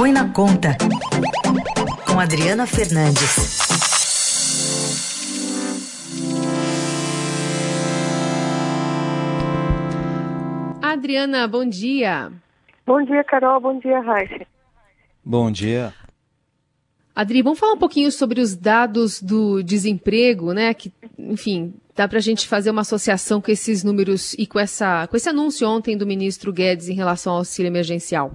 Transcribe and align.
Põe 0.00 0.12
na 0.12 0.32
Conta, 0.32 0.78
com 2.06 2.18
Adriana 2.18 2.66
Fernandes. 2.66 3.58
Adriana, 10.80 11.46
bom 11.46 11.68
dia. 11.68 12.32
Bom 12.86 13.04
dia, 13.04 13.22
Carol. 13.24 13.60
Bom 13.60 13.78
dia, 13.78 14.00
Raíssa. 14.00 14.46
Bom 15.22 15.50
dia. 15.50 15.92
Adri, 17.14 17.42
vamos 17.42 17.58
falar 17.58 17.74
um 17.74 17.78
pouquinho 17.78 18.10
sobre 18.10 18.40
os 18.40 18.56
dados 18.56 19.20
do 19.20 19.62
desemprego, 19.62 20.54
né? 20.54 20.72
Que, 20.72 20.90
enfim, 21.18 21.74
dá 21.94 22.08
para 22.08 22.16
a 22.16 22.22
gente 22.22 22.48
fazer 22.48 22.70
uma 22.70 22.80
associação 22.80 23.38
com 23.38 23.50
esses 23.50 23.84
números 23.84 24.32
e 24.38 24.46
com, 24.46 24.58
essa, 24.58 25.06
com 25.08 25.14
esse 25.18 25.28
anúncio 25.28 25.68
ontem 25.68 25.94
do 25.94 26.06
ministro 26.06 26.50
Guedes 26.54 26.88
em 26.88 26.94
relação 26.94 27.34
ao 27.34 27.40
auxílio 27.40 27.68
emergencial. 27.68 28.34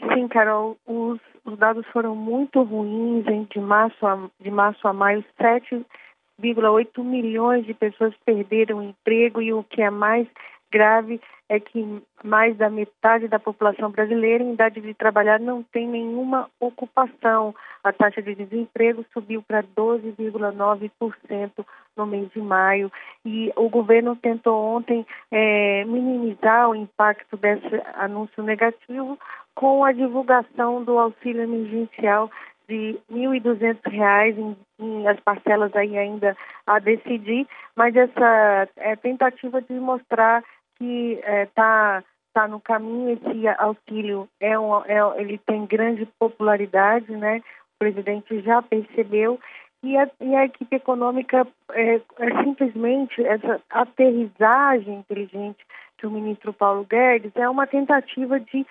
Sim, 0.00 0.28
Carol, 0.28 0.76
os, 0.86 1.20
os 1.44 1.58
dados 1.58 1.86
foram 1.88 2.14
muito 2.16 2.62
ruins, 2.62 3.26
hein? 3.26 3.46
De 3.50 3.60
março 3.60 4.06
a, 4.06 4.18
de 4.40 4.50
março 4.50 4.86
a 4.88 4.92
maio, 4.92 5.24
7,8 5.38 7.04
milhões 7.04 7.66
de 7.66 7.74
pessoas 7.74 8.14
perderam 8.24 8.78
o 8.78 8.82
emprego 8.82 9.42
e 9.42 9.52
o 9.52 9.62
que 9.64 9.82
é 9.82 9.90
mais 9.90 10.26
grave 10.72 11.20
é 11.48 11.58
que 11.58 12.00
mais 12.22 12.56
da 12.56 12.70
metade 12.70 13.26
da 13.26 13.40
população 13.40 13.90
brasileira 13.90 14.44
em 14.44 14.52
idade 14.52 14.80
de 14.80 14.94
trabalhar 14.94 15.40
não 15.40 15.64
tem 15.64 15.88
nenhuma 15.88 16.48
ocupação. 16.60 17.52
A 17.82 17.92
taxa 17.92 18.22
de 18.22 18.36
desemprego 18.36 19.04
subiu 19.12 19.42
para 19.42 19.64
12,9% 19.64 21.50
no 21.96 22.06
mês 22.06 22.30
de 22.30 22.40
maio 22.40 22.92
e 23.24 23.52
o 23.56 23.68
governo 23.68 24.14
tentou 24.14 24.76
ontem 24.76 25.04
é, 25.30 25.84
minimizar 25.86 26.70
o 26.70 26.76
impacto 26.76 27.36
desse 27.36 27.82
anúncio 27.94 28.42
negativo 28.44 29.18
com 29.60 29.84
a 29.84 29.92
divulgação 29.92 30.82
do 30.82 30.98
auxílio 30.98 31.42
emergencial 31.42 32.30
de 32.66 32.98
R$ 33.10 33.28
1.200 33.28 34.38
em, 34.38 34.56
em 34.78 35.06
as 35.06 35.20
parcelas 35.20 35.76
aí 35.76 35.98
ainda 35.98 36.34
a 36.66 36.78
decidir, 36.78 37.46
mas 37.76 37.94
essa 37.94 38.66
é, 38.78 38.96
tentativa 38.96 39.60
de 39.60 39.74
mostrar 39.74 40.42
que 40.78 41.12
está 41.12 41.30
é, 41.30 41.46
tá, 41.46 42.04
tá 42.32 42.48
no 42.48 42.58
caminho 42.58 43.10
esse 43.10 43.48
auxílio 43.58 44.26
é, 44.40 44.58
um, 44.58 44.82
é 44.86 45.20
ele 45.20 45.36
tem 45.36 45.66
grande 45.66 46.08
popularidade, 46.18 47.14
né? 47.14 47.42
O 47.74 47.78
presidente 47.78 48.40
já 48.40 48.62
percebeu 48.62 49.38
e 49.82 49.98
a, 49.98 50.08
e 50.22 50.36
a 50.36 50.46
equipe 50.46 50.74
econômica 50.74 51.46
é, 51.72 51.96
é, 51.96 52.42
simplesmente 52.44 53.22
essa 53.22 53.60
aterrissagem 53.68 54.94
inteligente 54.94 55.58
que 55.98 56.06
o 56.06 56.10
ministro 56.10 56.50
Paulo 56.50 56.86
Guedes 56.88 57.32
é 57.36 57.46
uma 57.46 57.66
tentativa 57.66 58.40
de 58.40 58.66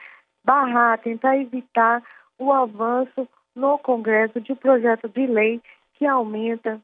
barrar, 0.49 0.97
tentar 0.97 1.37
evitar 1.37 2.01
o 2.39 2.51
avanço 2.51 3.27
no 3.55 3.77
Congresso 3.77 4.41
de 4.41 4.55
projeto 4.55 5.07
de 5.07 5.27
lei 5.27 5.61
que 5.93 6.07
aumenta 6.07 6.81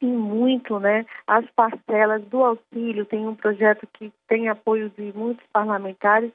e 0.00 0.06
muito 0.06 0.78
né, 0.78 1.04
as 1.26 1.44
parcelas 1.50 2.22
do 2.26 2.44
auxílio. 2.44 3.04
Tem 3.04 3.26
um 3.26 3.34
projeto 3.34 3.88
que 3.94 4.12
tem 4.28 4.48
apoio 4.48 4.88
de 4.90 5.12
muitos 5.16 5.44
parlamentares 5.52 6.30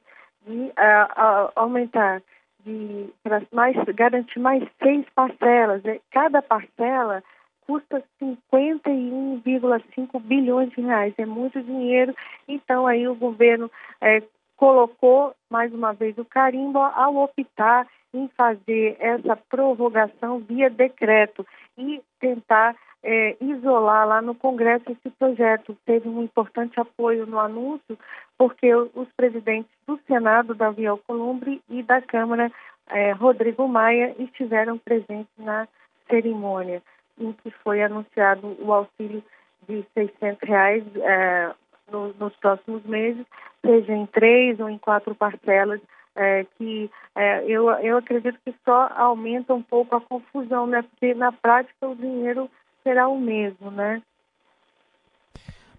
de 0.46 0.52
uh, 0.52 0.68
uh, 0.68 1.50
aumentar, 1.56 2.20
de 2.66 3.08
mais 3.50 3.74
garantir 3.94 4.38
mais 4.38 4.62
seis 4.82 5.06
parcelas. 5.14 5.82
Né? 5.82 6.00
Cada 6.10 6.42
parcela 6.42 7.24
custa 7.66 8.04
51,5 8.22 10.20
bilhões 10.20 10.68
de 10.70 10.82
reais. 10.82 11.14
É 11.16 11.24
muito 11.24 11.62
dinheiro. 11.62 12.14
Então 12.46 12.86
aí 12.86 13.08
o 13.08 13.14
governo 13.14 13.70
é, 14.02 14.22
colocou 14.58 15.32
mais 15.48 15.72
uma 15.72 15.94
vez 15.94 16.18
o 16.18 16.24
carimbo 16.24 16.78
ao 16.80 17.16
optar 17.16 17.86
em 18.12 18.28
fazer 18.36 18.96
essa 18.98 19.36
prorrogação 19.36 20.40
via 20.40 20.68
decreto 20.68 21.46
e 21.78 22.02
tentar 22.20 22.76
é, 23.02 23.36
isolar 23.40 24.06
lá 24.06 24.20
no 24.20 24.34
Congresso 24.34 24.90
esse 24.90 25.10
projeto. 25.16 25.76
Teve 25.86 26.08
um 26.08 26.22
importante 26.22 26.78
apoio 26.80 27.24
no 27.24 27.38
anúncio, 27.38 27.96
porque 28.36 28.74
os 28.74 29.08
presidentes 29.16 29.70
do 29.86 29.98
Senado, 30.06 30.54
Davi 30.54 30.86
Alcolumbre, 30.86 31.62
e 31.70 31.82
da 31.82 32.02
Câmara, 32.02 32.50
é, 32.88 33.12
Rodrigo 33.12 33.68
Maia, 33.68 34.14
estiveram 34.18 34.76
presentes 34.76 35.32
na 35.38 35.68
cerimônia 36.10 36.82
em 37.20 37.32
que 37.32 37.50
foi 37.62 37.82
anunciado 37.82 38.56
o 38.60 38.72
auxílio 38.72 39.22
de 39.68 39.84
600 39.94 40.48
reais 40.48 40.84
é, 40.96 41.54
no, 41.90 42.12
nos 42.14 42.34
próximos 42.36 42.84
meses, 42.84 43.24
seja 43.64 43.92
em 43.92 44.06
três 44.06 44.58
ou 44.60 44.68
em 44.68 44.78
quatro 44.78 45.14
parcelas, 45.14 45.80
é, 46.14 46.44
que 46.56 46.90
é, 47.14 47.44
eu, 47.44 47.70
eu 47.70 47.98
acredito 47.98 48.38
que 48.44 48.54
só 48.64 48.90
aumenta 48.96 49.54
um 49.54 49.62
pouco 49.62 49.94
a 49.94 50.00
confusão, 50.00 50.66
né? 50.66 50.82
Porque 50.82 51.14
na 51.14 51.30
prática 51.30 51.88
o 51.88 51.94
dinheiro 51.94 52.50
será 52.82 53.08
o 53.08 53.18
mesmo, 53.18 53.70
né? 53.70 54.02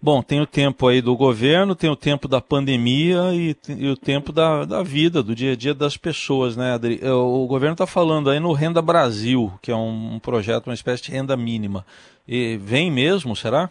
Bom, 0.02 0.22
tem 0.22 0.40
o 0.40 0.46
tempo 0.46 0.88
aí 0.88 1.02
do 1.02 1.14
governo, 1.14 1.74
tem 1.74 1.90
o 1.90 1.96
tempo 1.96 2.26
da 2.26 2.40
pandemia 2.40 3.34
e, 3.34 3.54
e 3.68 3.86
o 3.86 3.96
tempo 3.96 4.32
da, 4.32 4.64
da 4.64 4.82
vida, 4.82 5.22
do 5.22 5.34
dia 5.34 5.52
a 5.52 5.56
dia 5.56 5.74
das 5.74 5.94
pessoas, 5.94 6.56
né, 6.56 6.72
Adri? 6.72 6.98
É, 7.02 7.12
o 7.12 7.46
governo 7.46 7.74
está 7.74 7.86
falando 7.86 8.30
aí 8.30 8.40
no 8.40 8.54
Renda 8.54 8.80
Brasil, 8.80 9.52
que 9.60 9.70
é 9.70 9.76
um, 9.76 10.14
um, 10.14 10.18
projeto, 10.18 10.68
uma 10.68 10.74
espécie 10.74 11.02
de 11.02 11.10
renda 11.10 11.36
mínima. 11.36 11.84
E 12.26 12.56
vem 12.56 12.90
mesmo, 12.90 13.36
será? 13.36 13.68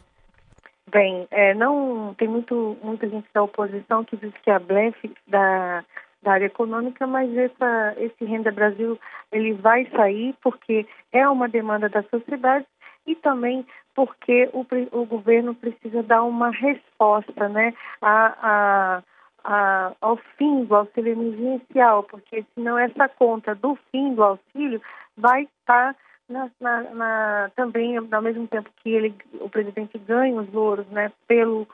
Bem, 0.92 1.28
é, 1.30 1.54
não 1.54 2.16
tem 2.16 2.28
muito, 2.28 2.76
muita 2.82 3.08
gente 3.08 3.28
da 3.34 3.44
oposição 3.44 4.04
que 4.04 4.18
diz 4.18 4.34
que 4.42 4.50
é 4.50 4.56
a 4.56 4.60
blefe 4.60 5.14
da, 5.28 5.84
da 6.24 6.32
área 6.32 6.46
econômica, 6.46 7.06
mas 7.06 7.36
essa, 7.38 7.96
esse 7.98 8.26
Renda 8.26 8.52
Brasil 8.52 9.00
ele 9.32 9.54
vai 9.54 9.86
sair 9.96 10.36
porque 10.42 10.88
é 11.12 11.28
uma 11.30 11.48
demanda 11.48 11.90
da 11.90 12.02
sociedade 12.04 12.66
e 13.06 13.16
também 13.16 13.66
porque 13.94 14.50
o, 14.52 14.66
o 14.92 15.06
governo 15.06 15.54
precisa 15.54 16.02
dar 16.02 16.24
uma 16.24 16.50
resposta 16.50 17.48
né, 17.50 17.74
a, 18.02 18.34
a, 18.42 19.04
a, 19.44 19.92
ao 20.02 20.18
fim 20.38 20.64
do 20.64 20.76
auxílio 20.76 21.14
emergencial, 21.14 22.04
porque 22.04 22.46
senão 22.56 22.80
essa 22.80 23.08
conta 23.10 23.54
do 23.54 23.78
fim 23.92 24.16
do 24.16 24.24
auxílio 24.24 24.82
vai 25.16 25.44
estar 25.44 25.96
na, 26.30 26.50
na, 26.60 26.82
na, 26.94 27.52
também 27.56 27.98
ao 27.98 28.22
mesmo 28.22 28.48
tempo 28.48 28.70
que 28.78 28.90
ele, 28.92 29.16
o 29.42 29.50
presidente 29.50 29.98
ganha 29.98 30.40
os 30.40 30.52
louros 30.54 30.88
né, 30.88 31.12
pelo, 31.28 31.68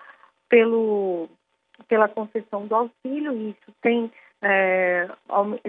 pelo, 0.50 1.28
pela 1.88 2.08
concessão 2.08 2.66
do 2.66 2.76
auxílio, 2.76 3.50
isso 3.50 3.72
tem 3.82 4.12
é, 4.42 5.08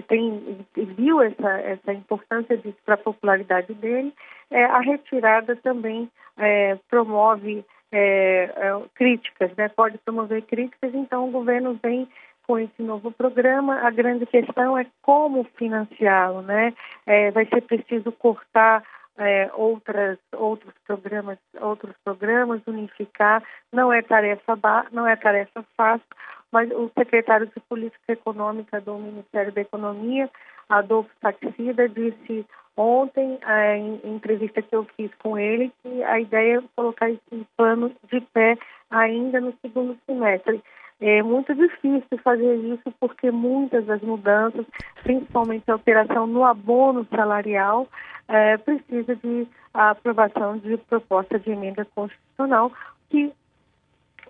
tem, 0.07 0.65
viu 0.75 1.21
essa, 1.21 1.49
essa 1.61 1.93
importância 1.93 2.57
disso 2.57 2.77
para 2.85 2.93
a 2.93 2.99
popularidade 2.99 3.73
dele, 3.73 4.13
é, 4.51 4.65
a 4.65 4.79
retirada 4.79 5.55
também 5.55 6.09
é, 6.37 6.77
promove 6.87 7.65
é, 7.91 8.51
é, 8.55 8.81
críticas, 8.93 9.51
né? 9.55 9.69
pode 9.69 9.97
promover 9.99 10.43
críticas, 10.43 10.93
então 10.93 11.27
o 11.27 11.31
governo 11.31 11.79
vem 11.81 12.07
com 12.47 12.57
esse 12.57 12.81
novo 12.81 13.11
programa. 13.11 13.81
A 13.81 13.91
grande 13.91 14.25
questão 14.25 14.77
é 14.77 14.87
como 15.01 15.43
financiá-lo, 15.57 16.41
né? 16.41 16.73
É, 17.05 17.29
vai 17.31 17.45
ser 17.45 17.61
preciso 17.61 18.11
cortar 18.13 18.83
é, 19.17 19.51
outras, 19.53 20.17
outros 20.33 20.73
programas, 20.85 21.37
outros 21.59 21.93
programas, 22.03 22.61
unificar. 22.65 23.43
Não 23.73 23.91
é 23.91 24.01
tarefa 24.01 24.57
não 24.91 25.07
é 25.07 25.15
tarefa 25.15 25.63
fácil 25.75 26.07
mas 26.51 26.71
o 26.71 26.89
secretário 26.97 27.47
de 27.47 27.59
Política 27.61 28.13
Econômica 28.13 28.79
do 28.79 28.97
Ministério 28.97 29.51
da 29.51 29.61
Economia, 29.61 30.29
Adolfo 30.69 31.09
Saxida, 31.21 31.89
disse 31.89 32.45
ontem, 32.75 33.39
é, 33.45 33.77
em 33.77 33.99
entrevista 34.03 34.61
que 34.61 34.75
eu 34.75 34.85
fiz 34.95 35.11
com 35.21 35.37
ele, 35.37 35.71
que 35.81 36.03
a 36.03 36.19
ideia 36.19 36.59
é 36.59 36.63
colocar 36.75 37.09
esse 37.09 37.47
plano 37.57 37.91
de 38.11 38.21
pé 38.21 38.57
ainda 38.89 39.41
no 39.41 39.53
segundo 39.61 39.97
semestre. 40.05 40.61
É 40.99 41.21
muito 41.21 41.53
difícil 41.53 42.17
fazer 42.23 42.55
isso 42.55 42.91
porque 42.99 43.29
muitas 43.29 43.85
das 43.85 44.01
mudanças, 44.01 44.65
principalmente 45.03 45.69
a 45.69 45.73
alteração 45.73 46.25
no 46.25 46.43
abono 46.43 47.05
salarial, 47.11 47.87
é, 48.27 48.57
precisa 48.57 49.15
de 49.15 49.47
aprovação 49.73 50.57
de 50.57 50.75
proposta 50.77 51.37
de 51.37 51.51
emenda 51.51 51.85
constitucional 51.85 52.71
que 53.09 53.31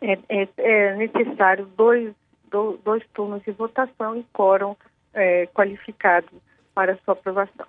é, 0.01 0.19
é, 0.29 0.47
é 0.57 0.95
necessário 0.95 1.65
dois, 1.77 2.13
do, 2.51 2.77
dois 2.83 3.03
turnos 3.13 3.41
de 3.43 3.51
votação 3.51 4.17
e 4.17 4.23
quórum 4.33 4.75
é, 5.13 5.47
qualificado 5.47 6.27
para 6.75 6.97
sua 6.97 7.13
aprovação. 7.13 7.65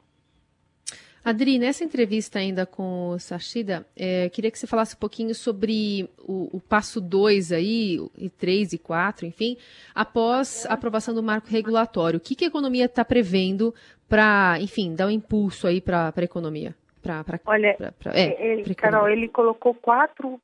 Adri, 1.25 1.59
nessa 1.59 1.85
entrevista 1.85 2.39
ainda 2.39 2.65
com 2.65 3.11
o 3.11 3.19
Sachida, 3.19 3.87
é, 3.97 4.29
queria 4.29 4.51
que 4.51 4.59
você 4.59 4.67
falasse 4.67 4.95
um 4.95 4.99
pouquinho 4.99 5.35
sobre 5.35 6.09
o, 6.19 6.57
o 6.57 6.61
passo 6.61 7.01
2 7.01 7.53
aí, 7.53 7.99
e 8.17 8.31
3 8.31 8.75
e 8.75 8.79
4, 8.79 9.27
enfim, 9.27 9.57
após 9.95 10.65
a 10.67 10.75
aprovação 10.75 11.15
do 11.15 11.23
marco 11.23 11.49
regulatório. 11.49 12.19
O 12.19 12.21
que, 12.21 12.35
que 12.35 12.45
a 12.45 12.49
economia 12.49 12.87
está 12.87 13.05
prevendo 13.05 13.75
para, 14.09 14.57
enfim, 14.61 14.95
dar 14.95 15.07
um 15.07 15.11
impulso 15.11 15.67
aí 15.67 15.81
para 15.81 16.13
a 16.17 16.23
economia? 16.23 16.75
Pra, 17.03 17.23
pra, 17.23 17.39
Olha, 17.47 17.75
pra, 17.75 17.93
pra, 17.93 18.13
é, 18.13 18.37
ele, 18.41 18.75
Carol, 18.75 19.09
ele 19.09 19.29
colocou 19.29 19.73
quatro, 19.73 20.41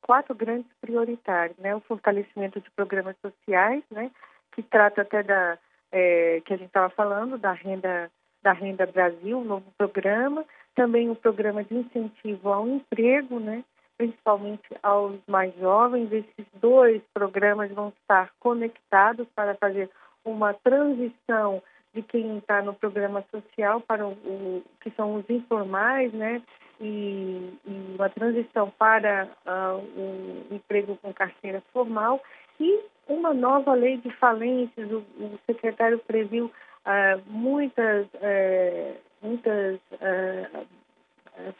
quatro 0.00 0.34
grandes 0.34 0.70
prioritários, 0.80 1.56
né? 1.58 1.74
O 1.74 1.80
fortalecimento 1.80 2.60
de 2.60 2.70
programas 2.70 3.14
sociais, 3.20 3.82
né? 3.90 4.10
Que 4.52 4.62
trata 4.62 5.02
até 5.02 5.22
da, 5.22 5.58
é, 5.92 6.40
que 6.44 6.54
a 6.54 6.56
gente 6.56 6.68
estava 6.68 6.90
falando, 6.90 7.38
da 7.38 7.52
renda 7.52 8.10
da 8.42 8.52
Renda 8.52 8.86
Brasil, 8.86 9.38
um 9.38 9.44
novo 9.44 9.66
programa, 9.76 10.44
também 10.74 11.08
o 11.08 11.12
um 11.12 11.16
programa 11.16 11.64
de 11.64 11.74
incentivo 11.74 12.52
ao 12.52 12.66
emprego, 12.66 13.40
né? 13.40 13.64
principalmente 13.98 14.68
aos 14.82 15.18
mais 15.26 15.54
jovens. 15.56 16.10
Esses 16.12 16.46
dois 16.54 17.02
programas 17.12 17.70
vão 17.72 17.88
estar 17.88 18.30
conectados 18.38 19.26
para 19.34 19.56
fazer 19.56 19.90
uma 20.24 20.54
transição 20.54 21.60
de 21.92 22.02
quem 22.02 22.38
está 22.38 22.62
no 22.62 22.72
programa 22.74 23.24
social 23.30 23.80
para 23.80 24.06
o, 24.06 24.12
o, 24.12 24.62
que 24.80 24.90
são 24.90 25.16
os 25.16 25.28
informais, 25.28 26.12
né? 26.12 26.40
E, 26.80 27.52
e 27.66 27.94
uma 27.96 28.08
transição 28.08 28.70
para 28.78 29.28
uh, 29.44 29.78
o 29.96 30.54
emprego 30.54 30.96
com 31.02 31.12
carteira 31.12 31.60
formal 31.72 32.22
e 32.60 32.84
uma 33.08 33.34
nova 33.34 33.74
lei 33.74 33.96
de 33.96 34.10
falências. 34.16 34.88
O, 34.92 34.98
o 34.98 35.38
secretário 35.44 35.98
previu 35.98 36.52
uh, 36.88 37.22
muitas, 37.26 38.06
uh, 38.06 38.96
muitas 39.22 39.76
uh, 39.92 40.66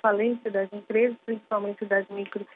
falências 0.00 0.52
das 0.52 0.72
empresas, 0.72 1.16
principalmente 1.26 1.84
das 1.84 2.08
micro 2.08 2.46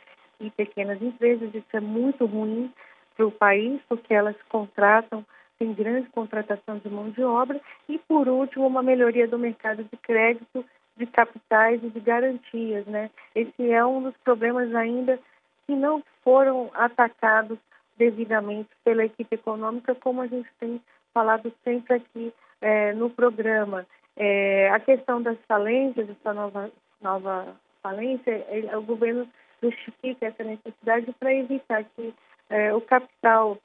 e 0.41 0.51
pequenas 0.51 1.01
empresas. 1.03 1.55
Isso 1.55 1.77
é 1.77 1.81
muito 1.81 2.25
ruim 2.25 2.73
para 3.17 3.27
o 3.27 3.31
país, 3.31 3.81
porque 3.89 4.15
elas 4.15 4.37
contratam, 4.49 5.25
tem 5.59 5.73
grande 5.75 6.09
contratação 6.11 6.79
de 6.79 6.89
mão 6.89 7.11
de 7.11 7.23
obra. 7.23 7.61
E, 7.89 7.99
por 7.99 8.27
último, 8.27 8.67
uma 8.67 8.83
melhoria 8.83 9.29
do 9.29 9.39
mercado 9.39 9.85
de 9.85 9.97
crédito, 9.99 10.65
de 10.97 11.07
capitais 11.07 11.83
e 11.85 11.91
de 11.91 12.01
garantias. 12.01 12.87
Né? 12.87 13.11
Esse 13.35 13.71
é 13.71 13.85
um 13.85 14.03
dos 14.03 14.17
problemas 14.25 14.75
ainda 14.75 15.19
que 15.67 15.75
não 15.75 16.03
foram 16.25 16.71
atacados 16.75 17.59
devidamente 17.97 18.71
pela 18.83 19.05
equipe 19.05 19.35
econômica, 19.35 19.95
como 19.95 20.23
a 20.23 20.27
gente 20.27 20.49
tem 20.59 20.81
falado 21.13 21.53
sempre 21.63 21.95
aqui 21.95 22.33
é, 22.63 22.95
no 22.95 23.11
programa. 23.11 23.85
É, 24.17 24.71
a 24.71 24.81
questão 24.81 25.21
das 25.21 25.37
falências, 25.47 26.09
essa 26.09 26.33
nova, 26.33 26.71
nova 27.01 27.57
falência, 27.83 28.47
ele, 28.49 28.75
o 28.75 28.83
governo 28.83 29.29
justifica 29.63 30.27
essa 30.27 30.45
necessidade 30.45 31.13
para 31.19 31.35
evitar 31.35 31.85
que 31.85 32.15
é, 32.49 32.73
o 32.75 32.81
capital 32.81 33.59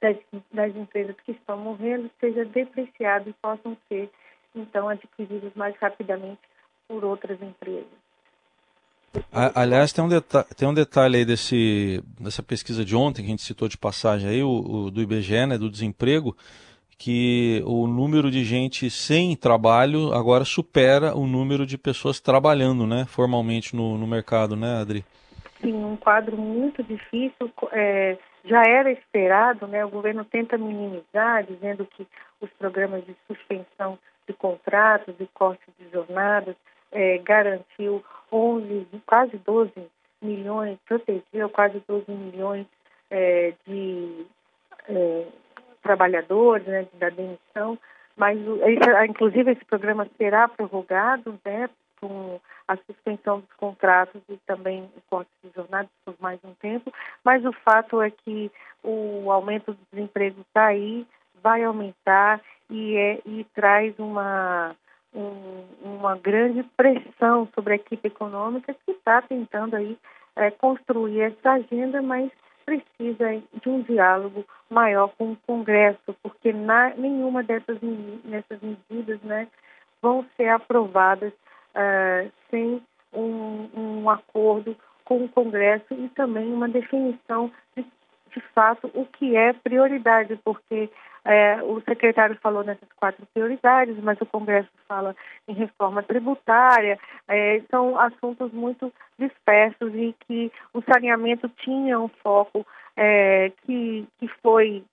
das, 0.00 0.16
das, 0.52 0.74
empresas 0.76 1.16
que 1.24 1.32
estão 1.32 1.56
morrendo 1.58 2.10
seja 2.20 2.44
depreciado 2.44 3.30
e 3.30 3.32
possam 3.34 3.76
ser, 3.88 4.10
então, 4.54 4.88
adquiridos 4.88 5.52
mais 5.54 5.76
rapidamente 5.76 6.40
por 6.88 7.04
outras 7.04 7.40
empresas. 7.40 8.04
Aliás, 9.32 9.92
tem 9.92 10.04
um, 10.04 10.08
tem 10.56 10.68
um 10.68 10.74
detalhe 10.74 11.18
aí 11.18 11.24
desse, 11.24 12.02
dessa 12.18 12.42
pesquisa 12.42 12.84
de 12.84 12.96
ontem, 12.96 13.22
que 13.22 13.28
a 13.28 13.30
gente 13.30 13.42
citou 13.42 13.68
de 13.68 13.78
passagem 13.78 14.28
aí, 14.28 14.42
o, 14.42 14.48
o, 14.48 14.90
do 14.90 15.00
IBGE, 15.00 15.46
né, 15.46 15.56
do 15.56 15.70
desemprego, 15.70 16.36
que 16.98 17.62
o 17.66 17.86
número 17.86 18.30
de 18.30 18.44
gente 18.44 18.88
sem 18.90 19.36
trabalho 19.36 20.12
agora 20.12 20.44
supera 20.44 21.14
o 21.14 21.26
número 21.26 21.66
de 21.66 21.76
pessoas 21.76 22.20
trabalhando, 22.20 22.86
né, 22.86 23.04
formalmente 23.06 23.74
no, 23.74 23.98
no 23.98 24.06
mercado, 24.06 24.56
né, 24.56 24.80
Adri? 24.80 25.04
Sim, 25.60 25.84
um 25.84 25.96
quadro 25.96 26.36
muito 26.36 26.82
difícil, 26.82 27.50
é, 27.72 28.18
já 28.44 28.62
era 28.62 28.92
esperado, 28.92 29.66
né, 29.66 29.84
o 29.84 29.90
governo 29.90 30.24
tenta 30.24 30.58
minimizar, 30.58 31.44
dizendo 31.44 31.86
que 31.86 32.06
os 32.40 32.50
programas 32.58 33.04
de 33.04 33.14
suspensão 33.26 33.98
de 34.26 34.34
contratos 34.34 35.14
e 35.18 35.26
corte 35.34 35.64
de 35.78 35.90
jornadas 35.90 36.54
é, 36.92 37.18
garantiu 37.18 38.04
11, 38.32 38.86
quase 39.06 39.36
12 39.38 39.72
milhões, 40.22 40.78
protegeu 40.86 41.48
quase 41.50 41.82
12 41.86 42.10
milhões 42.10 42.66
é, 43.10 43.52
de 43.66 44.26
é, 44.88 45.26
trabalhadores, 45.84 46.66
né, 46.66 46.86
da 46.94 47.10
demissão, 47.10 47.78
mas 48.16 48.38
esse, 48.38 49.04
inclusive 49.06 49.52
esse 49.52 49.64
programa 49.66 50.08
será 50.16 50.48
prorrogado, 50.48 51.38
né, 51.44 51.68
com 52.00 52.40
a 52.66 52.76
suspensão 52.76 53.40
dos 53.40 53.52
contratos 53.56 54.20
e 54.28 54.36
também 54.46 54.90
o 54.96 55.00
corte 55.08 55.30
de 55.42 55.50
jornadas 55.54 55.90
por 56.04 56.14
mais 56.18 56.40
um 56.42 56.54
tempo, 56.54 56.92
mas 57.22 57.44
o 57.44 57.52
fato 57.52 58.02
é 58.02 58.10
que 58.10 58.50
o 58.82 59.30
aumento 59.30 59.72
do 59.72 59.78
desemprego 59.92 60.40
está 60.40 60.66
aí, 60.66 61.06
vai 61.42 61.62
aumentar 61.62 62.40
e, 62.70 62.96
é, 62.96 63.20
e 63.26 63.44
traz 63.54 63.96
uma 63.98 64.74
um, 65.14 65.64
uma 65.82 66.16
grande 66.16 66.64
pressão 66.76 67.48
sobre 67.54 67.74
a 67.74 67.76
equipe 67.76 68.08
econômica 68.08 68.74
que 68.84 68.90
está 68.90 69.22
tentando 69.22 69.76
aí 69.76 69.96
é, 70.34 70.50
construir 70.50 71.20
essa 71.20 71.52
agenda, 71.52 72.02
mas 72.02 72.30
precisa 72.64 73.42
de 73.62 73.68
um 73.68 73.82
diálogo 73.82 74.44
maior 74.70 75.08
com 75.16 75.32
o 75.32 75.36
Congresso, 75.46 76.14
porque 76.22 76.52
na, 76.52 76.94
nenhuma 76.96 77.42
dessas 77.42 77.78
nessas 78.24 78.60
medidas 78.60 79.20
né, 79.22 79.48
vão 80.02 80.24
ser 80.36 80.48
aprovadas 80.48 81.32
uh, 81.32 82.30
sem 82.50 82.82
um, 83.12 83.68
um, 83.74 84.10
acordo 84.10 84.76
com 85.04 85.24
o 85.24 85.28
Congresso 85.28 85.94
e 85.94 86.08
também 86.10 86.52
uma 86.52 86.68
definição 86.68 87.50
de, 87.76 87.84
de 88.34 88.40
fato 88.54 88.90
o 88.94 89.06
que 89.06 89.36
é 89.36 89.52
prioridade, 89.52 90.38
porque 90.44 90.90
é, 91.24 91.62
o 91.62 91.80
secretário 91.82 92.36
falou 92.42 92.62
nessas 92.62 92.88
quatro 92.96 93.24
prioridades, 93.32 93.96
mas 94.02 94.20
o 94.20 94.26
Congresso 94.26 94.68
fala 94.86 95.16
em 95.48 95.54
reforma 95.54 96.02
tributária. 96.02 96.98
É, 97.26 97.62
são 97.70 97.98
assuntos 97.98 98.52
muito 98.52 98.92
dispersos 99.18 99.94
e 99.94 100.14
que 100.26 100.52
o 100.72 100.82
saneamento 100.82 101.48
tinha 101.48 101.98
um 101.98 102.08
foco 102.08 102.66
é, 102.96 103.50
que, 103.62 104.06
que 104.18 104.28
foi 104.42 104.84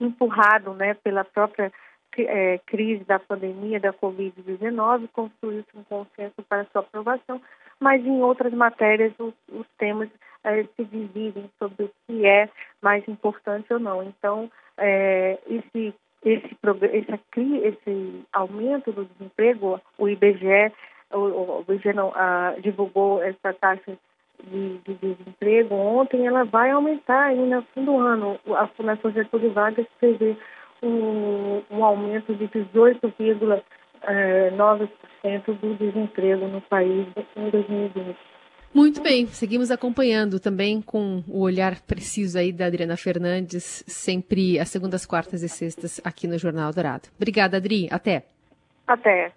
empurrado 0.00 0.72
né, 0.72 0.94
pela 0.94 1.24
própria 1.24 1.70
é, 2.16 2.58
crise 2.66 3.04
da 3.04 3.18
pandemia 3.18 3.78
da 3.78 3.92
Covid-19, 3.92 5.08
construiu-se 5.12 5.76
um 5.76 5.84
consenso 5.84 6.42
para 6.48 6.64
sua 6.66 6.80
aprovação, 6.80 7.40
mas 7.78 8.04
em 8.04 8.22
outras 8.22 8.52
matérias 8.52 9.12
os, 9.18 9.34
os 9.52 9.66
temas 9.78 10.08
é, 10.44 10.62
se 10.62 10.84
dividem 10.84 11.50
sobre 11.58 11.84
o 11.84 11.90
que 12.06 12.26
é 12.26 12.48
mais 12.82 13.06
importante 13.08 13.72
ou 13.72 13.78
não. 13.78 14.02
Então, 14.02 14.50
é, 14.76 15.38
esse, 15.46 15.94
esse, 16.24 16.56
esse, 16.92 17.56
esse 17.64 18.24
aumento 18.32 18.92
do 18.92 19.04
desemprego, 19.04 19.80
o 19.98 20.08
IBGE, 20.08 20.72
o, 21.12 21.18
o 21.18 21.64
IBGE 21.68 21.92
não, 21.92 22.12
divulgou 22.60 23.22
essa 23.22 23.52
taxa 23.54 23.96
de, 24.44 24.78
de, 24.78 24.94
desemprego 24.94 25.74
ontem, 25.74 26.26
ela 26.26 26.44
vai 26.44 26.70
aumentar 26.70 27.24
ainda 27.24 27.56
no 27.56 27.62
fim 27.74 27.84
do 27.84 27.98
ano. 27.98 28.38
A 28.56 28.66
Fundação 28.68 29.10
Getúlio 29.10 29.52
Vargas 29.52 29.86
prevê 29.98 30.36
um, 30.82 31.62
um 31.70 31.84
aumento 31.84 32.34
de 32.34 32.48
18,9% 32.48 33.62
é, 34.04 35.38
do 35.38 35.74
desemprego 35.74 36.46
no 36.46 36.60
país 36.62 37.06
em 37.36 37.50
2020. 37.50 38.16
Muito 38.72 39.02
bem, 39.02 39.26
seguimos 39.26 39.70
acompanhando 39.70 40.38
também 40.38 40.80
com 40.80 41.24
o 41.26 41.40
olhar 41.40 41.80
preciso 41.80 42.38
aí 42.38 42.52
da 42.52 42.66
Adriana 42.66 42.96
Fernandes, 42.96 43.82
sempre 43.86 44.60
às 44.60 44.68
segundas, 44.68 45.04
quartas 45.04 45.42
e 45.42 45.48
sextas 45.48 46.00
aqui 46.04 46.28
no 46.28 46.38
Jornal 46.38 46.72
Dourado. 46.72 47.08
Obrigada, 47.16 47.56
Adri. 47.56 47.88
Até. 47.90 48.24
Até. 48.86 49.32